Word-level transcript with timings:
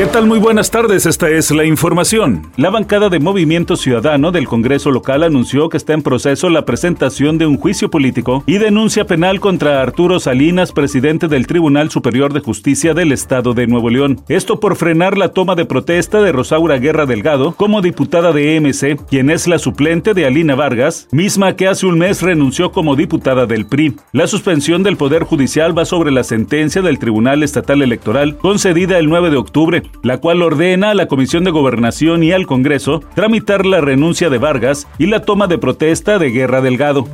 ¿Qué 0.00 0.06
tal? 0.06 0.26
Muy 0.26 0.38
buenas 0.38 0.70
tardes, 0.70 1.04
esta 1.04 1.28
es 1.28 1.50
la 1.50 1.66
información. 1.66 2.50
La 2.56 2.70
bancada 2.70 3.10
de 3.10 3.20
Movimiento 3.20 3.76
Ciudadano 3.76 4.32
del 4.32 4.48
Congreso 4.48 4.90
local 4.90 5.22
anunció 5.22 5.68
que 5.68 5.76
está 5.76 5.92
en 5.92 6.00
proceso 6.00 6.48
la 6.48 6.64
presentación 6.64 7.36
de 7.36 7.44
un 7.44 7.58
juicio 7.58 7.90
político 7.90 8.42
y 8.46 8.56
denuncia 8.56 9.04
penal 9.04 9.40
contra 9.40 9.82
Arturo 9.82 10.18
Salinas, 10.18 10.72
presidente 10.72 11.28
del 11.28 11.46
Tribunal 11.46 11.90
Superior 11.90 12.32
de 12.32 12.40
Justicia 12.40 12.94
del 12.94 13.12
Estado 13.12 13.52
de 13.52 13.66
Nuevo 13.66 13.90
León. 13.90 14.22
Esto 14.30 14.58
por 14.58 14.76
frenar 14.76 15.18
la 15.18 15.34
toma 15.34 15.54
de 15.54 15.66
protesta 15.66 16.22
de 16.22 16.32
Rosaura 16.32 16.78
Guerra 16.78 17.04
Delgado 17.04 17.52
como 17.52 17.82
diputada 17.82 18.32
de 18.32 18.58
MC, 18.58 18.96
quien 19.06 19.28
es 19.28 19.46
la 19.48 19.58
suplente 19.58 20.14
de 20.14 20.24
Alina 20.24 20.54
Vargas, 20.54 21.08
misma 21.12 21.56
que 21.56 21.68
hace 21.68 21.84
un 21.84 21.98
mes 21.98 22.22
renunció 22.22 22.72
como 22.72 22.96
diputada 22.96 23.44
del 23.44 23.66
PRI. 23.66 23.96
La 24.12 24.26
suspensión 24.26 24.82
del 24.82 24.96
Poder 24.96 25.24
Judicial 25.24 25.76
va 25.76 25.84
sobre 25.84 26.10
la 26.10 26.24
sentencia 26.24 26.80
del 26.80 26.98
Tribunal 26.98 27.42
Estatal 27.42 27.82
Electoral 27.82 28.38
concedida 28.38 28.98
el 28.98 29.10
9 29.10 29.28
de 29.28 29.36
octubre 29.36 29.89
la 30.02 30.18
cual 30.18 30.42
ordena 30.42 30.90
a 30.90 30.94
la 30.94 31.08
Comisión 31.08 31.44
de 31.44 31.50
Gobernación 31.50 32.22
y 32.22 32.32
al 32.32 32.46
Congreso 32.46 33.00
tramitar 33.14 33.66
la 33.66 33.80
renuncia 33.80 34.30
de 34.30 34.38
Vargas 34.38 34.86
y 34.98 35.06
la 35.06 35.22
toma 35.22 35.46
de 35.46 35.58
protesta 35.58 36.18
de 36.18 36.30
Guerra 36.30 36.60
Delgado. 36.60 37.06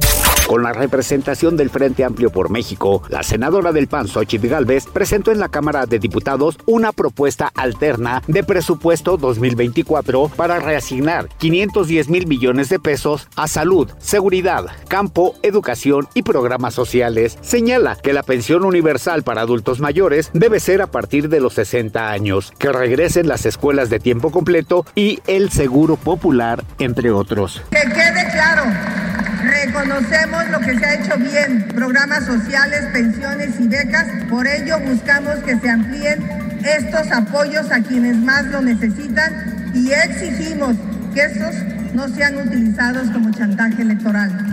Con 0.46 0.62
la 0.62 0.72
representación 0.72 1.56
del 1.56 1.70
Frente 1.70 2.04
Amplio 2.04 2.30
por 2.30 2.50
México, 2.50 3.02
la 3.08 3.24
senadora 3.24 3.72
del 3.72 3.88
PAN, 3.88 4.06
Xochitl 4.06 4.46
Galvez, 4.46 4.86
presentó 4.86 5.32
en 5.32 5.40
la 5.40 5.48
Cámara 5.48 5.86
de 5.86 5.98
Diputados 5.98 6.56
una 6.66 6.92
propuesta 6.92 7.50
alterna 7.56 8.22
de 8.28 8.44
presupuesto 8.44 9.16
2024 9.16 10.28
para 10.28 10.60
reasignar 10.60 11.28
510 11.38 12.08
mil 12.08 12.28
millones 12.28 12.68
de 12.68 12.78
pesos 12.78 13.26
a 13.34 13.48
salud, 13.48 13.90
seguridad, 13.98 14.66
campo, 14.86 15.34
educación 15.42 16.06
y 16.14 16.22
programas 16.22 16.74
sociales. 16.74 17.38
Señala 17.40 17.96
que 17.96 18.12
la 18.12 18.22
pensión 18.22 18.64
universal 18.64 19.24
para 19.24 19.40
adultos 19.40 19.80
mayores 19.80 20.30
debe 20.32 20.60
ser 20.60 20.80
a 20.80 20.86
partir 20.86 21.28
de 21.28 21.40
los 21.40 21.54
60 21.54 22.08
años, 22.08 22.52
que 22.56 22.70
regresen 22.70 23.26
las 23.26 23.46
escuelas 23.46 23.90
de 23.90 23.98
tiempo 23.98 24.30
completo 24.30 24.86
y 24.94 25.18
el 25.26 25.50
seguro 25.50 25.96
popular, 25.96 26.62
entre 26.78 27.10
otros. 27.10 27.62
Que 27.70 27.80
quede 27.80 28.30
claro 28.30 29.05
Reconocemos 29.64 30.48
lo 30.50 30.60
que 30.60 30.78
se 30.78 30.84
ha 30.84 30.94
hecho 30.94 31.16
bien, 31.16 31.66
programas 31.74 32.26
sociales, 32.26 32.84
pensiones 32.92 33.58
y 33.58 33.66
becas. 33.66 34.06
Por 34.28 34.46
ello 34.46 34.78
buscamos 34.80 35.36
que 35.36 35.58
se 35.58 35.70
amplíen 35.70 36.22
estos 36.62 37.10
apoyos 37.10 37.70
a 37.72 37.80
quienes 37.80 38.16
más 38.18 38.44
lo 38.46 38.60
necesitan 38.60 39.72
y 39.72 39.92
exigimos 39.92 40.76
que 41.14 41.22
estos 41.22 41.54
no 41.94 42.06
sean 42.08 42.36
utilizados 42.36 43.10
como 43.10 43.30
chantaje 43.30 43.80
electoral. 43.80 44.45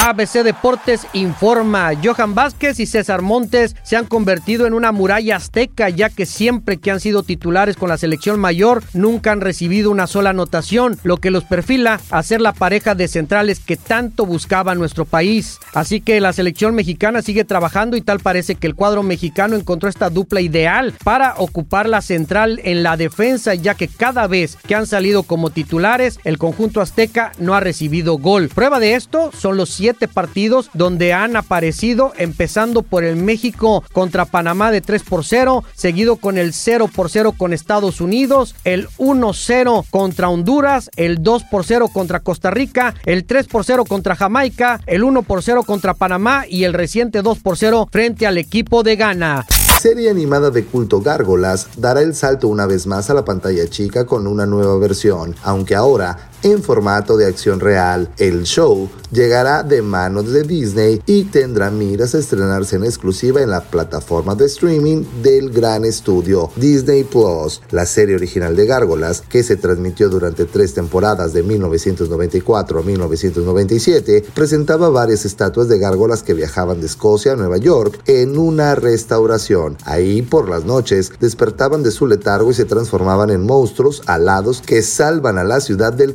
ABC 0.00 0.44
Deportes 0.44 1.08
informa, 1.12 1.90
Johan 2.00 2.36
Vázquez 2.36 2.78
y 2.78 2.86
César 2.86 3.20
Montes 3.20 3.74
se 3.82 3.96
han 3.96 4.06
convertido 4.06 4.64
en 4.64 4.74
una 4.74 4.92
muralla 4.92 5.34
azteca 5.34 5.88
ya 5.88 6.08
que 6.08 6.24
siempre 6.24 6.76
que 6.76 6.92
han 6.92 7.00
sido 7.00 7.24
titulares 7.24 7.76
con 7.76 7.88
la 7.88 7.98
selección 7.98 8.38
mayor 8.38 8.84
nunca 8.92 9.32
han 9.32 9.40
recibido 9.40 9.90
una 9.90 10.06
sola 10.06 10.30
anotación, 10.30 11.00
lo 11.02 11.16
que 11.16 11.32
los 11.32 11.42
perfila 11.42 12.00
a 12.10 12.22
ser 12.22 12.40
la 12.40 12.52
pareja 12.52 12.94
de 12.94 13.08
centrales 13.08 13.58
que 13.58 13.76
tanto 13.76 14.24
buscaba 14.24 14.76
nuestro 14.76 15.04
país. 15.04 15.58
Así 15.74 16.00
que 16.00 16.20
la 16.20 16.32
selección 16.32 16.76
mexicana 16.76 17.20
sigue 17.20 17.44
trabajando 17.44 17.96
y 17.96 18.00
tal 18.00 18.20
parece 18.20 18.54
que 18.54 18.68
el 18.68 18.76
cuadro 18.76 19.02
mexicano 19.02 19.56
encontró 19.56 19.88
esta 19.88 20.10
dupla 20.10 20.40
ideal 20.40 20.94
para 21.02 21.34
ocupar 21.38 21.88
la 21.88 22.02
central 22.02 22.60
en 22.62 22.84
la 22.84 22.96
defensa 22.96 23.56
ya 23.56 23.74
que 23.74 23.88
cada 23.88 24.28
vez 24.28 24.58
que 24.64 24.76
han 24.76 24.86
salido 24.86 25.24
como 25.24 25.50
titulares 25.50 26.20
el 26.22 26.38
conjunto 26.38 26.80
azteca 26.80 27.32
no 27.40 27.54
ha 27.54 27.60
recibido 27.60 28.16
gol. 28.16 28.48
Prueba 28.54 28.78
de 28.78 28.94
esto 28.94 29.32
son 29.36 29.56
los 29.56 29.70
siete 29.88 30.06
partidos 30.06 30.68
donde 30.74 31.14
han 31.14 31.34
aparecido, 31.34 32.12
empezando 32.18 32.82
por 32.82 33.04
el 33.04 33.16
México 33.16 33.82
contra 33.94 34.26
Panamá 34.26 34.70
de 34.70 34.82
3 34.82 35.02
por 35.02 35.24
0, 35.24 35.64
seguido 35.74 36.16
con 36.16 36.36
el 36.36 36.52
0 36.52 36.90
por 36.94 37.08
0 37.08 37.32
con 37.38 37.54
Estados 37.54 38.02
Unidos, 38.02 38.54
el 38.64 38.86
1-0 38.98 39.86
contra 39.88 40.28
Honduras, 40.28 40.90
el 40.96 41.22
2 41.22 41.44
por 41.44 41.64
0 41.64 41.88
contra 41.90 42.20
Costa 42.20 42.50
Rica, 42.50 42.94
el 43.06 43.24
3 43.24 43.46
por 43.46 43.64
0 43.64 43.86
contra 43.86 44.14
Jamaica, 44.14 44.82
el 44.84 45.04
1 45.04 45.22
por 45.22 45.42
0 45.42 45.62
contra 45.62 45.94
Panamá 45.94 46.44
y 46.46 46.64
el 46.64 46.74
reciente 46.74 47.22
2 47.22 47.38
por 47.38 47.56
0 47.56 47.88
frente 47.90 48.26
al 48.26 48.36
equipo 48.36 48.82
de 48.82 48.96
Ghana. 48.96 49.46
Serie 49.80 50.10
animada 50.10 50.50
de 50.50 50.64
culto 50.64 51.00
Gárgolas 51.00 51.68
dará 51.76 52.02
el 52.02 52.16
salto 52.16 52.48
una 52.48 52.66
vez 52.66 52.88
más 52.88 53.10
a 53.10 53.14
la 53.14 53.24
pantalla 53.24 53.64
chica 53.68 54.06
con 54.06 54.26
una 54.26 54.44
nueva 54.44 54.76
versión, 54.76 55.36
aunque 55.44 55.76
ahora 55.76 56.27
en 56.42 56.62
formato 56.62 57.16
de 57.16 57.26
acción 57.26 57.60
real. 57.60 58.10
El 58.18 58.44
show 58.44 58.88
llegará 59.10 59.62
de 59.62 59.82
manos 59.82 60.32
de 60.32 60.42
Disney 60.42 61.02
y 61.06 61.24
tendrá 61.24 61.70
miras 61.70 62.14
a 62.14 62.18
estrenarse 62.18 62.76
en 62.76 62.84
exclusiva 62.84 63.40
en 63.42 63.50
la 63.50 63.62
plataforma 63.62 64.34
de 64.34 64.46
streaming 64.46 65.04
del 65.22 65.50
gran 65.50 65.84
estudio 65.84 66.50
Disney 66.56 67.04
Plus. 67.04 67.60
La 67.70 67.86
serie 67.86 68.16
original 68.16 68.56
de 68.56 68.66
Gárgolas, 68.66 69.22
que 69.22 69.42
se 69.42 69.56
transmitió 69.56 70.08
durante 70.08 70.44
tres 70.44 70.74
temporadas 70.74 71.32
de 71.32 71.42
1994 71.42 72.80
a 72.80 72.82
1997, 72.82 74.24
presentaba 74.34 74.88
varias 74.90 75.24
estatuas 75.24 75.68
de 75.68 75.78
gárgolas 75.78 76.22
que 76.22 76.34
viajaban 76.34 76.80
de 76.80 76.86
Escocia 76.86 77.32
a 77.32 77.36
Nueva 77.36 77.56
York 77.56 78.00
en 78.06 78.38
una 78.38 78.74
restauración. 78.74 79.76
Ahí, 79.84 80.22
por 80.22 80.48
las 80.48 80.64
noches, 80.64 81.12
despertaban 81.20 81.82
de 81.82 81.90
su 81.90 82.06
letargo 82.06 82.50
y 82.50 82.54
se 82.54 82.64
transformaban 82.64 83.30
en 83.30 83.46
monstruos 83.46 84.02
alados 84.06 84.62
que 84.64 84.82
salvan 84.82 85.38
a 85.38 85.44
la 85.44 85.60
ciudad 85.60 85.92
del 85.92 86.14